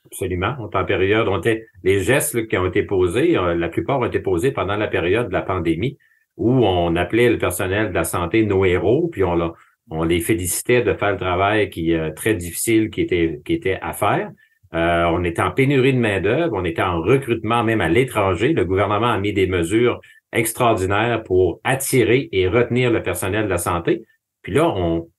Absolument. 0.06 0.56
En 0.60 0.86
période, 0.86 1.28
on 1.28 1.40
était, 1.40 1.68
les 1.84 2.02
gestes 2.02 2.48
qui 2.48 2.58
ont 2.58 2.66
été 2.66 2.84
posés, 2.84 3.38
euh, 3.38 3.56
la 3.56 3.70
plupart 3.70 4.00
ont 4.00 4.06
été 4.06 4.20
posés 4.20 4.52
pendant 4.52 4.76
la 4.76 4.88
période 4.88 5.28
de 5.28 5.34
la 5.34 5.42
pandémie 5.42 5.98
où 6.38 6.66
on 6.66 6.96
appelait 6.96 7.30
le 7.30 7.38
personnel 7.38 7.90
de 7.90 7.94
la 7.94 8.04
santé 8.04 8.46
nos 8.46 8.66
héros, 8.66 9.10
puis 9.12 9.24
on, 9.24 10.04
les 10.04 10.20
félicitait 10.22 10.82
de 10.82 10.94
faire 10.94 11.12
le 11.12 11.18
travail 11.18 11.70
qui 11.70 11.92
est 11.92 12.00
euh, 12.00 12.12
très 12.12 12.34
difficile 12.34 12.90
qui 12.90 13.02
était, 13.02 13.42
qui 13.46 13.54
était 13.54 13.78
à 13.82 13.94
faire. 13.94 14.32
Euh, 14.74 15.06
on 15.12 15.24
était 15.24 15.42
en 15.42 15.52
pénurie 15.52 15.94
de 15.94 16.00
main-d'œuvre, 16.00 16.54
on 16.54 16.64
était 16.64 16.82
en 16.82 17.02
recrutement 17.02 17.64
même 17.64 17.82
à 17.82 17.90
l'étranger. 17.90 18.54
Le 18.54 18.64
gouvernement 18.66 19.12
a 19.12 19.20
mis 19.20 19.34
des 19.34 19.48
mesures 19.48 20.00
extraordinaires 20.32 21.24
pour 21.24 21.60
attirer 21.64 22.30
et 22.32 22.48
retenir 22.48 22.90
le 22.90 23.04
personnel 23.04 23.46
de 23.46 23.50
la 23.50 23.58
santé. 23.58 24.04
Puis 24.42 24.54
là, 24.54 24.70
on, 24.70 25.10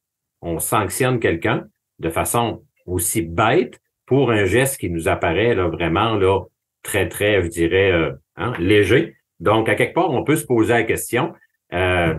on 0.40 0.58
sanctionne 0.58 1.20
quelqu'un 1.20 1.64
de 1.98 2.10
façon 2.10 2.62
aussi 2.86 3.22
bête 3.22 3.80
pour 4.06 4.30
un 4.30 4.44
geste 4.44 4.78
qui 4.78 4.90
nous 4.90 5.08
apparaît 5.08 5.54
là, 5.54 5.68
vraiment 5.68 6.14
là, 6.14 6.40
très, 6.82 7.08
très, 7.08 7.42
je 7.42 7.48
dirais, 7.48 7.92
euh, 7.92 8.12
hein, 8.36 8.52
léger. 8.58 9.14
Donc, 9.40 9.68
à 9.68 9.74
quelque 9.74 9.94
part, 9.94 10.10
on 10.10 10.24
peut 10.24 10.36
se 10.36 10.46
poser 10.46 10.72
la 10.72 10.82
question, 10.82 11.32
euh, 11.72 12.14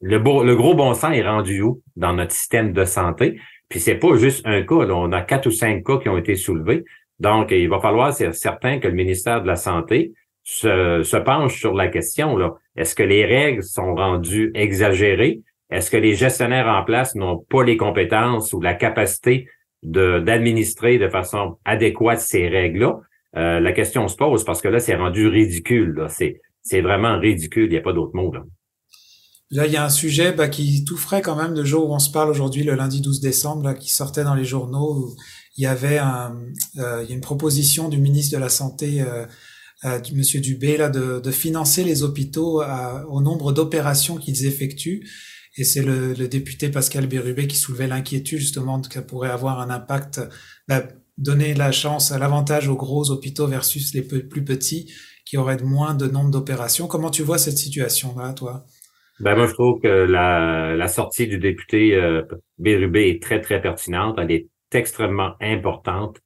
le, 0.00 0.18
le 0.18 0.56
gros 0.56 0.74
bon 0.74 0.94
sens 0.94 1.14
est 1.14 1.26
rendu 1.26 1.62
où 1.62 1.82
dans 1.96 2.12
notre 2.12 2.32
système 2.32 2.72
de 2.72 2.84
santé? 2.84 3.40
Puis 3.68 3.80
c'est 3.80 3.96
pas 3.96 4.16
juste 4.16 4.44
un 4.46 4.62
cas, 4.62 4.84
là, 4.84 4.94
on 4.96 5.12
a 5.12 5.22
quatre 5.22 5.46
ou 5.46 5.50
cinq 5.50 5.84
cas 5.84 5.98
qui 5.98 6.08
ont 6.08 6.18
été 6.18 6.34
soulevés. 6.34 6.84
Donc, 7.20 7.50
il 7.50 7.68
va 7.68 7.80
falloir, 7.80 8.12
c'est 8.12 8.32
certain, 8.32 8.78
que 8.78 8.88
le 8.88 8.94
ministère 8.94 9.42
de 9.42 9.46
la 9.46 9.56
Santé 9.56 10.12
se, 10.42 11.02
se 11.04 11.16
penche 11.18 11.58
sur 11.58 11.74
la 11.74 11.88
question. 11.88 12.36
Est-ce 12.76 12.94
que 12.94 13.02
les 13.02 13.24
règles 13.26 13.62
sont 13.62 13.94
rendues 13.94 14.50
exagérées? 14.54 15.42
Est-ce 15.70 15.90
que 15.90 15.96
les 15.96 16.14
gestionnaires 16.14 16.66
en 16.66 16.84
place 16.84 17.14
n'ont 17.14 17.38
pas 17.38 17.62
les 17.62 17.76
compétences 17.76 18.52
ou 18.52 18.60
la 18.60 18.74
capacité 18.74 19.46
d'administrer 19.82 20.98
de, 20.98 21.08
façon 21.08 21.58
adéquate 21.64 22.20
ces 22.20 22.48
règles-là? 22.48 23.00
Euh, 23.36 23.60
la 23.60 23.72
question 23.72 24.08
se 24.08 24.16
pose 24.16 24.44
parce 24.44 24.60
que 24.60 24.68
là, 24.68 24.80
c'est 24.80 24.96
rendu 24.96 25.28
ridicule. 25.28 26.06
C'est 26.62 26.80
vraiment 26.80 27.18
ridicule, 27.18 27.66
il 27.66 27.70
n'y 27.70 27.76
a 27.76 27.82
pas 27.82 27.92
d'autre 27.92 28.14
mot. 28.14 28.32
Là. 28.32 28.42
Il 29.52 29.72
y 29.72 29.76
a 29.76 29.84
un 29.84 29.90
sujet 29.90 30.32
bah, 30.32 30.48
qui 30.48 30.84
tout 30.84 30.96
frais 30.96 31.22
quand 31.22 31.36
même, 31.36 31.54
le 31.54 31.64
jour 31.64 31.88
où 31.88 31.94
on 31.94 31.98
se 31.98 32.10
parle 32.10 32.30
aujourd'hui, 32.30 32.64
le 32.64 32.74
lundi 32.74 33.00
12 33.00 33.20
décembre, 33.20 33.74
qui 33.74 33.92
sortait 33.92 34.24
dans 34.24 34.34
les 34.34 34.44
journaux. 34.44 34.94
Où 34.94 35.16
il 35.56 35.64
y 35.64 35.66
avait 35.66 36.00
euh, 36.78 37.04
une 37.08 37.20
proposition 37.20 37.88
du 37.88 37.98
ministre 37.98 38.36
de 38.36 38.40
la 38.40 38.48
Santé, 38.48 39.02
euh, 39.02 39.98
du 40.00 40.14
Monsieur 40.14 40.40
Dubé, 40.40 40.76
là, 40.76 40.88
de, 40.88 41.20
de 41.20 41.30
financer 41.30 41.84
les 41.84 42.02
hôpitaux 42.02 42.62
au 43.08 43.20
nombre 43.20 43.52
d'opérations 43.52 44.16
qu'ils 44.16 44.46
effectuent. 44.46 45.06
Et 45.56 45.64
c'est 45.64 45.82
le, 45.82 46.14
le, 46.14 46.28
député 46.28 46.68
Pascal 46.68 47.06
Bérubé 47.06 47.46
qui 47.46 47.56
soulevait 47.56 47.88
l'inquiétude 47.88 48.38
justement 48.38 48.80
que 48.80 48.94
ça 48.94 49.02
pourrait 49.02 49.30
avoir 49.30 49.60
un 49.60 49.70
impact 49.70 50.20
bah, 50.68 50.82
donner 51.18 51.54
la 51.54 51.72
chance, 51.72 52.10
l'avantage 52.10 52.68
aux 52.68 52.76
gros 52.76 53.10
hôpitaux 53.10 53.46
versus 53.46 53.94
les 53.94 54.02
plus 54.02 54.44
petits 54.44 54.92
qui 55.24 55.36
auraient 55.36 55.58
moins 55.62 55.94
de 55.94 56.06
nombre 56.06 56.30
d'opérations. 56.30 56.86
Comment 56.86 57.10
tu 57.10 57.22
vois 57.22 57.38
cette 57.38 57.58
situation-là, 57.58 58.32
toi? 58.32 58.64
Ben 59.20 59.36
moi, 59.36 59.46
je 59.46 59.52
trouve 59.52 59.80
que 59.80 59.86
la, 59.86 60.74
la 60.74 60.88
sortie 60.88 61.26
du 61.26 61.38
député 61.38 61.94
euh, 61.94 62.22
Bérubé 62.58 63.10
est 63.10 63.22
très, 63.22 63.40
très 63.40 63.60
pertinente. 63.60 64.16
Elle 64.18 64.30
est 64.30 64.48
extrêmement 64.72 65.34
importante 65.40 66.16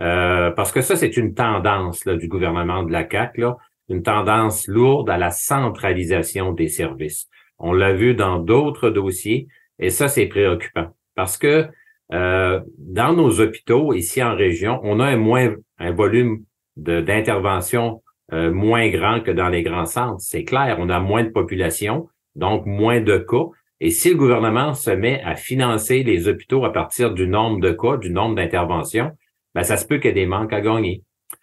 euh, 0.00 0.50
parce 0.50 0.72
que 0.72 0.80
ça, 0.80 0.96
c'est 0.96 1.16
une 1.16 1.34
tendance 1.34 2.04
là, 2.04 2.16
du 2.16 2.26
gouvernement 2.26 2.82
de 2.82 2.90
la 2.90 3.04
CAC, 3.04 3.38
là, 3.38 3.56
une 3.88 4.02
tendance 4.02 4.66
lourde 4.66 5.10
à 5.10 5.16
la 5.16 5.30
centralisation 5.30 6.52
des 6.52 6.68
services. 6.68 7.28
On 7.60 7.72
l'a 7.72 7.92
vu 7.92 8.14
dans 8.14 8.38
d'autres 8.38 8.90
dossiers 8.90 9.46
et 9.78 9.90
ça, 9.90 10.08
c'est 10.08 10.26
préoccupant 10.26 10.88
parce 11.14 11.36
que 11.38 11.66
euh, 12.12 12.60
dans 12.78 13.12
nos 13.12 13.40
hôpitaux 13.40 13.92
ici 13.94 14.22
en 14.22 14.34
région, 14.34 14.80
on 14.82 14.98
a 15.00 15.06
un 15.06 15.16
moins 15.16 15.54
un 15.78 15.92
volume 15.92 16.44
d'intervention 16.76 18.02
euh, 18.32 18.52
moins 18.52 18.88
grand 18.88 19.20
que 19.20 19.30
dans 19.30 19.48
les 19.48 19.62
grands 19.62 19.86
centres. 19.86 20.20
C'est 20.20 20.44
clair, 20.44 20.76
on 20.78 20.88
a 20.88 21.00
moins 21.00 21.24
de 21.24 21.30
population, 21.30 22.08
donc 22.36 22.64
moins 22.64 23.00
de 23.00 23.18
cas. 23.18 23.46
Et 23.80 23.90
si 23.90 24.10
le 24.10 24.16
gouvernement 24.16 24.74
se 24.74 24.90
met 24.90 25.20
à 25.24 25.34
financer 25.34 26.02
les 26.02 26.28
hôpitaux 26.28 26.64
à 26.64 26.72
partir 26.72 27.12
du 27.12 27.26
nombre 27.26 27.60
de 27.60 27.72
cas, 27.72 27.96
du 27.96 28.10
nombre 28.10 28.36
d'interventions, 28.36 29.10
ben 29.54 29.62
ça 29.62 29.76
se 29.76 29.86
peut 29.86 29.98
qu'il 29.98 30.08
y 30.08 30.10
ait 30.10 30.14
des 30.14 30.26
manques 30.26 30.52
à 30.52 30.60
gagner. 30.60 31.02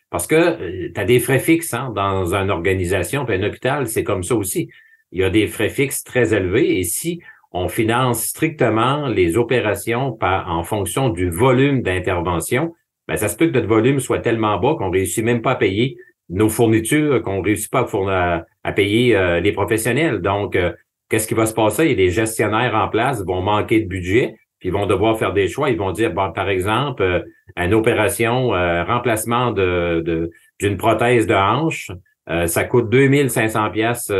Parce 0.09 0.27
que 0.27 0.35
euh, 0.35 0.91
tu 0.93 0.99
as 0.99 1.05
des 1.05 1.19
frais 1.19 1.39
fixes 1.39 1.73
hein, 1.73 1.91
dans 1.93 2.33
une 2.33 2.49
organisation, 2.51 3.25
puis 3.25 3.35
un 3.35 3.43
hôpital, 3.43 3.87
c'est 3.87 4.03
comme 4.03 4.23
ça 4.23 4.35
aussi. 4.35 4.69
Il 5.11 5.21
y 5.21 5.23
a 5.23 5.29
des 5.29 5.47
frais 5.47 5.69
fixes 5.69 6.03
très 6.03 6.33
élevés 6.33 6.79
et 6.79 6.83
si 6.83 7.21
on 7.51 7.67
finance 7.67 8.23
strictement 8.23 9.07
les 9.07 9.37
opérations 9.37 10.11
par, 10.11 10.49
en 10.49 10.63
fonction 10.63 11.09
du 11.09 11.29
volume 11.29 11.81
d'intervention, 11.81 12.73
ben 13.07 13.15
ça 13.15 13.29
se 13.29 13.37
peut 13.37 13.47
que 13.47 13.53
notre 13.53 13.67
volume 13.67 13.99
soit 13.99 14.19
tellement 14.19 14.59
bas 14.59 14.75
qu'on 14.77 14.89
réussit 14.89 15.23
même 15.23 15.41
pas 15.41 15.51
à 15.51 15.55
payer 15.55 15.97
nos 16.29 16.49
fournitures, 16.49 17.21
qu'on 17.21 17.41
réussit 17.41 17.71
pas 17.71 17.87
à, 18.63 18.71
payer 18.73 19.15
euh, 19.15 19.39
les 19.39 19.53
professionnels. 19.53 20.19
Donc, 20.19 20.55
euh, 20.55 20.73
qu'est-ce 21.09 21.27
qui 21.27 21.33
va 21.33 21.45
se 21.45 21.53
passer? 21.53 21.95
Des 21.95 22.09
gestionnaires 22.09 22.75
en 22.75 22.89
place 22.89 23.23
vont 23.25 23.41
manquer 23.41 23.79
de 23.79 23.87
budget, 23.87 24.35
puis 24.59 24.69
ils 24.69 24.73
vont 24.73 24.87
devoir 24.87 25.17
faire 25.17 25.31
des 25.31 25.47
choix. 25.47 25.69
Ils 25.69 25.77
vont 25.77 25.93
dire, 25.93 26.11
bon, 26.11 26.33
par 26.33 26.49
exemple, 26.49 27.01
euh, 27.01 27.21
une 27.55 27.73
opération 27.73 28.49
remplacement 28.49 29.51
de 29.51 30.29
d'une 30.59 30.77
prothèse 30.77 31.27
de 31.27 31.33
hanche, 31.33 31.91
ça 32.45 32.63
coûte 32.65 32.89
2500 32.89 33.71
pièces 33.71 34.11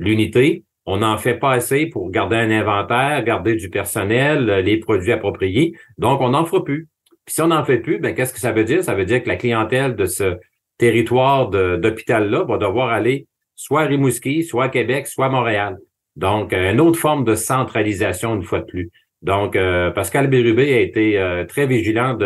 l'unité 0.00 0.64
on 0.86 0.98
n'en 0.98 1.18
fait 1.18 1.34
pas 1.34 1.52
assez 1.52 1.86
pour 1.86 2.10
garder 2.10 2.36
un 2.36 2.50
inventaire, 2.50 3.22
garder 3.22 3.54
du 3.54 3.70
personnel, 3.70 4.50
euh, 4.50 4.60
les 4.60 4.78
produits 4.78 5.12
appropriés. 5.12 5.74
Donc, 5.98 6.20
on 6.20 6.30
n'en 6.30 6.44
fera 6.44 6.64
plus. 6.64 6.88
Puis 7.24 7.34
si 7.34 7.42
on 7.42 7.48
n'en 7.48 7.64
fait 7.64 7.78
plus, 7.78 8.00
ben 8.00 8.14
qu'est-ce 8.14 8.32
que 8.32 8.40
ça 8.40 8.52
veut 8.52 8.64
dire? 8.64 8.82
Ça 8.82 8.94
veut 8.94 9.04
dire 9.04 9.22
que 9.22 9.28
la 9.28 9.36
clientèle 9.36 9.94
de 9.94 10.06
ce 10.06 10.36
territoire 10.78 11.50
d'hôpital-là 11.50 12.44
va 12.44 12.58
devoir 12.58 12.88
aller 12.88 13.28
soit 13.54 13.82
à 13.82 13.84
Rimouski, 13.84 14.42
soit 14.42 14.64
à 14.64 14.68
Québec, 14.68 15.06
soit 15.06 15.26
à 15.26 15.28
Montréal. 15.28 15.78
Donc, 16.16 16.52
euh, 16.52 16.72
une 16.72 16.80
autre 16.80 16.98
forme 16.98 17.24
de 17.24 17.34
centralisation 17.34 18.34
une 18.34 18.42
fois 18.42 18.60
de 18.60 18.64
plus. 18.64 18.90
Donc, 19.22 19.54
euh, 19.54 19.90
Pascal 19.90 20.28
Bérubé 20.28 20.74
a 20.74 20.80
été 20.80 21.44
très 21.46 21.66
vigilant 21.66 22.18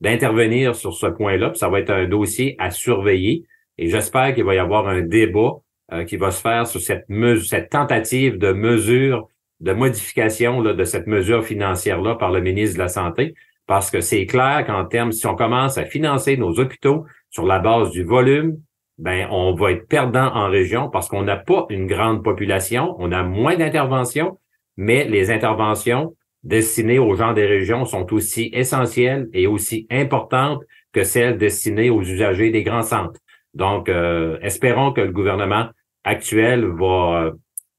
d'intervenir 0.00 0.76
sur 0.76 0.94
ce 0.94 1.06
point-là. 1.06 1.52
Ça 1.54 1.68
va 1.68 1.80
être 1.80 1.90
un 1.90 2.06
dossier 2.06 2.54
à 2.58 2.70
surveiller. 2.70 3.44
Et 3.78 3.88
j'espère 3.88 4.32
qu'il 4.34 4.44
va 4.44 4.54
y 4.54 4.58
avoir 4.58 4.86
un 4.86 5.02
débat 5.02 5.56
euh, 5.92 6.04
qui 6.04 6.16
va 6.16 6.30
se 6.30 6.40
faire 6.40 6.66
sur 6.66 6.80
cette, 6.80 7.06
cette 7.44 7.70
tentative 7.70 8.38
de 8.38 8.52
mesure, 8.52 9.28
de 9.60 9.72
modification 9.72 10.60
là, 10.60 10.72
de 10.72 10.84
cette 10.84 11.06
mesure 11.06 11.44
financière-là 11.44 12.14
par 12.14 12.30
le 12.30 12.40
ministre 12.40 12.76
de 12.76 12.82
la 12.82 12.88
Santé, 12.88 13.34
parce 13.66 13.90
que 13.90 14.00
c'est 14.00 14.26
clair 14.26 14.64
qu'en 14.66 14.84
termes, 14.84 15.12
si 15.12 15.26
on 15.26 15.36
commence 15.36 15.78
à 15.78 15.84
financer 15.84 16.36
nos 16.36 16.58
hôpitaux 16.58 17.06
sur 17.30 17.46
la 17.46 17.58
base 17.58 17.90
du 17.90 18.02
volume, 18.02 18.56
ben 18.98 19.26
on 19.30 19.54
va 19.54 19.72
être 19.72 19.88
perdant 19.88 20.26
en 20.34 20.50
région 20.50 20.90
parce 20.90 21.08
qu'on 21.08 21.22
n'a 21.22 21.36
pas 21.36 21.66
une 21.70 21.86
grande 21.86 22.22
population, 22.22 22.94
on 22.98 23.12
a 23.12 23.22
moins 23.22 23.56
d'interventions, 23.56 24.38
mais 24.76 25.04
les 25.04 25.30
interventions 25.30 26.14
destinées 26.42 26.98
aux 26.98 27.14
gens 27.14 27.32
des 27.32 27.46
régions 27.46 27.84
sont 27.84 28.12
aussi 28.12 28.50
essentielles 28.52 29.28
et 29.32 29.46
aussi 29.46 29.86
importantes 29.90 30.62
que 30.92 31.04
celles 31.04 31.38
destinées 31.38 31.90
aux 31.90 32.02
usagers 32.02 32.50
des 32.50 32.62
grands 32.62 32.82
centres. 32.82 33.20
Donc, 33.54 33.88
euh, 33.88 34.38
espérons 34.42 34.92
que 34.92 35.00
le 35.00 35.12
gouvernement 35.12 35.68
actuel 36.04 36.64
va 36.64 37.32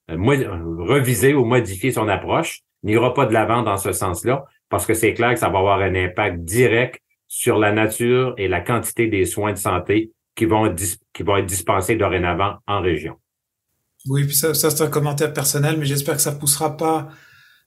euh, 0.10 0.16
reviser 0.16 1.34
ou 1.34 1.46
modifier 1.46 1.92
son 1.92 2.08
approche, 2.08 2.62
n'ira 2.84 3.13
pas 3.13 3.25
de 3.25 3.34
l'avant 3.34 3.62
dans 3.62 3.78
ce 3.78 3.92
sens-là, 3.92 4.46
parce 4.70 4.86
que 4.86 4.94
c'est 4.94 5.13
clair 5.13 5.34
que 5.34 5.40
ça 5.40 5.50
va 5.50 5.60
avoir 5.60 5.80
un 5.80 5.96
impact 5.96 6.40
direct 6.40 7.01
sur 7.28 7.58
la 7.58 7.72
nature 7.72 8.34
et 8.38 8.48
la 8.48 8.62
quantité 8.62 9.08
des 9.08 9.25
soins 9.25 9.54
de 9.54 9.58
santé 9.58 10.12
qui 10.36 10.46
vont, 10.46 10.74
qui 11.13 11.24
vont 11.24 11.38
être 11.38 11.46
dispensés 11.46 11.96
dorénavant 11.96 12.56
en 12.68 12.82
région. 12.82 13.16
Oui, 14.08 14.25
puis 14.25 14.36
ça, 14.36 14.54
ça 14.54 14.70
c'est 14.70 14.84
un 14.84 14.90
commentaire 14.90 15.32
personnel, 15.32 15.78
mais 15.78 15.86
j'espère 15.86 16.16
que 16.16 16.22
ça 16.22 16.32
poussera 16.32 16.75
pas 16.75 17.10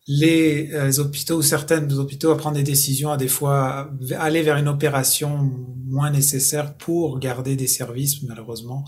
les, 0.07 0.71
euh, 0.73 0.91
hôpitaux 0.99 1.37
ou 1.37 1.43
certains 1.43 1.89
hôpitaux 1.93 2.31
à 2.31 2.37
prendre 2.37 2.57
des 2.57 2.63
décisions, 2.63 3.11
à 3.11 3.17
des 3.17 3.29
fois 3.29 3.91
aller 4.19 4.43
vers 4.43 4.57
une 4.57 4.69
opération 4.69 5.51
moins 5.87 6.11
nécessaire 6.11 6.77
pour 6.77 7.19
garder 7.19 7.57
des 7.57 7.67
services, 7.67 8.23
malheureusement. 8.23 8.85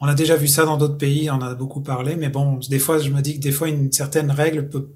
On 0.00 0.06
a 0.06 0.14
déjà 0.14 0.36
vu 0.36 0.46
ça 0.46 0.64
dans 0.64 0.76
d'autres 0.76 0.98
pays, 0.98 1.28
on 1.30 1.34
en 1.34 1.42
a 1.42 1.54
beaucoup 1.54 1.82
parlé, 1.82 2.14
mais 2.16 2.28
bon, 2.28 2.60
des 2.70 2.78
fois, 2.78 2.98
je 2.98 3.10
me 3.10 3.20
dis 3.20 3.38
que 3.38 3.42
des 3.42 3.50
fois, 3.50 3.68
une 3.68 3.90
certaine 3.90 4.30
règle 4.30 4.68
peut 4.68 4.90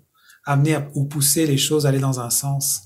amener 0.44 0.78
ou 0.94 1.06
pousser 1.06 1.46
les 1.46 1.56
choses 1.56 1.86
à 1.86 1.88
aller 1.88 1.98
dans 1.98 2.20
un 2.20 2.30
sens. 2.30 2.82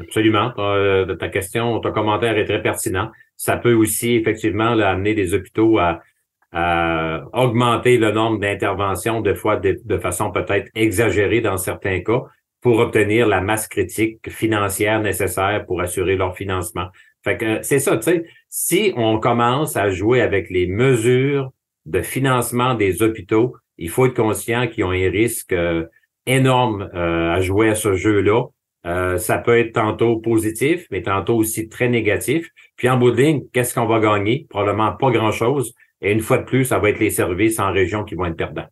Absolument. 0.00 0.52
Euh, 0.58 1.14
ta 1.14 1.28
question, 1.28 1.78
ton 1.80 1.92
commentaire 1.92 2.36
est 2.36 2.44
très 2.44 2.60
pertinent. 2.60 3.10
Ça 3.36 3.56
peut 3.56 3.74
aussi 3.74 4.14
effectivement 4.14 4.72
amener 4.72 5.14
des 5.14 5.34
hôpitaux 5.34 5.78
à, 5.78 6.00
augmenter 7.32 7.98
le 7.98 8.12
nombre 8.12 8.38
d'interventions, 8.38 9.20
de 9.20 9.34
fois 9.34 9.56
de 9.56 9.98
façon 9.98 10.30
peut-être 10.30 10.70
exagérée 10.76 11.40
dans 11.40 11.56
certains 11.56 12.00
cas, 12.00 12.22
pour 12.60 12.78
obtenir 12.78 13.26
la 13.26 13.40
masse 13.40 13.66
critique 13.66 14.30
financière 14.30 15.00
nécessaire 15.00 15.64
pour 15.66 15.80
assurer 15.80 16.14
leur 16.16 16.36
financement. 16.36 16.86
Fait 17.24 17.38
que 17.38 17.62
c'est 17.62 17.78
ça, 17.78 17.96
tu 17.96 18.02
sais, 18.02 18.24
si 18.50 18.92
on 18.96 19.18
commence 19.18 19.76
à 19.76 19.90
jouer 19.90 20.20
avec 20.20 20.50
les 20.50 20.66
mesures 20.66 21.52
de 21.86 22.02
financement 22.02 22.74
des 22.74 23.02
hôpitaux, 23.02 23.56
il 23.78 23.88
faut 23.88 24.06
être 24.06 24.14
conscient 24.14 24.68
qu'ils 24.68 24.84
ont 24.84 24.90
un 24.90 25.10
risque 25.10 25.52
euh, 25.52 25.86
énorme 26.26 26.90
euh, 26.94 27.32
à 27.32 27.40
jouer 27.40 27.70
à 27.70 27.74
ce 27.74 27.94
jeu-là. 27.94 28.44
Euh, 28.86 29.16
ça 29.16 29.38
peut 29.38 29.58
être 29.58 29.72
tantôt 29.72 30.18
positif, 30.18 30.86
mais 30.90 31.02
tantôt 31.02 31.36
aussi 31.36 31.68
très 31.68 31.88
négatif. 31.88 32.50
Puis 32.76 32.88
en 32.88 32.98
bout 32.98 33.10
de 33.10 33.22
ligne, 33.22 33.42
qu'est-ce 33.52 33.74
qu'on 33.74 33.86
va 33.86 33.98
gagner? 33.98 34.46
Probablement 34.50 34.92
pas 34.92 35.10
grand-chose. 35.10 35.74
Et 36.02 36.12
une 36.12 36.20
fois 36.20 36.38
de 36.38 36.44
plus, 36.44 36.66
ça 36.66 36.78
va 36.78 36.90
être 36.90 37.00
les 37.00 37.10
services 37.10 37.58
en 37.58 37.72
région 37.72 38.04
qui 38.04 38.14
vont 38.14 38.26
être 38.26 38.36
perdants. 38.36 38.68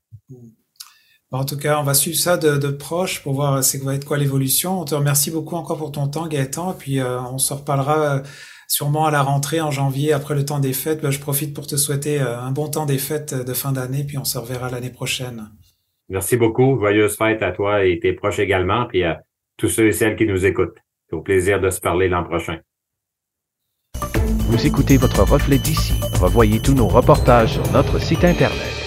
En 1.34 1.44
tout 1.46 1.56
cas, 1.56 1.80
on 1.80 1.82
va 1.82 1.94
suivre 1.94 2.18
ça 2.18 2.36
de, 2.36 2.58
de 2.58 2.68
proche 2.68 3.22
pour 3.22 3.32
voir 3.32 3.64
c'est 3.64 3.82
va 3.82 3.94
être 3.94 4.04
quoi 4.04 4.18
l'évolution. 4.18 4.80
On 4.80 4.84
te 4.84 4.94
remercie 4.94 5.30
beaucoup 5.30 5.56
encore 5.56 5.78
pour 5.78 5.90
ton 5.90 6.06
temps, 6.06 6.26
Gaëtan. 6.26 6.72
Et 6.72 6.76
puis 6.78 7.00
euh, 7.00 7.20
on 7.22 7.38
se 7.38 7.54
reparlera 7.54 8.16
euh, 8.16 8.20
sûrement 8.68 9.06
à 9.06 9.10
la 9.10 9.22
rentrée 9.22 9.62
en 9.62 9.70
janvier 9.70 10.12
après 10.12 10.34
le 10.34 10.44
temps 10.44 10.58
des 10.58 10.74
fêtes. 10.74 11.00
Ben, 11.02 11.10
je 11.10 11.20
profite 11.20 11.54
pour 11.54 11.66
te 11.66 11.76
souhaiter 11.76 12.20
euh, 12.20 12.38
un 12.38 12.52
bon 12.52 12.68
temps 12.68 12.84
des 12.84 12.98
fêtes 12.98 13.34
de 13.34 13.54
fin 13.54 13.72
d'année, 13.72 14.04
puis 14.04 14.18
on 14.18 14.24
se 14.24 14.36
reverra 14.36 14.70
l'année 14.70 14.90
prochaine. 14.90 15.48
Merci 16.10 16.36
beaucoup. 16.36 16.78
Joyeuses 16.78 17.16
fêtes 17.16 17.42
à 17.42 17.52
toi 17.52 17.86
et 17.86 17.98
tes 17.98 18.12
proches 18.12 18.38
également, 18.38 18.84
puis 18.84 19.02
à 19.02 19.22
tous 19.56 19.70
ceux 19.70 19.86
et 19.86 19.92
celles 19.92 20.16
qui 20.16 20.26
nous 20.26 20.44
écoutent. 20.44 20.76
C'est 21.08 21.16
au 21.16 21.22
plaisir 21.22 21.62
de 21.62 21.70
se 21.70 21.80
parler 21.80 22.10
l'an 22.10 22.24
prochain. 22.24 22.58
Vous 24.48 24.66
écoutez 24.66 24.98
votre 24.98 25.22
reflet 25.22 25.56
d'ici. 25.56 25.94
Revoyez 26.20 26.60
tous 26.60 26.74
nos 26.74 26.88
reportages 26.88 27.54
sur 27.54 27.72
notre 27.72 27.98
site 27.98 28.22
Internet 28.22 28.81